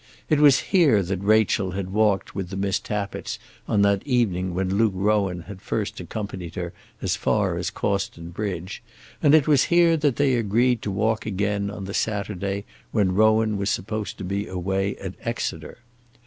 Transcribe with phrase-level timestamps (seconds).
[0.31, 4.73] It was here that Rachel had walked with the Miss Tappitts on that evening when
[4.75, 8.81] Luke Rowan had first accompanied her as far as Cawston bridge,
[9.21, 13.57] and it was here that they agreed to walk again on the Saturday when Rowan
[13.57, 15.77] was supposed to be away at Exeter.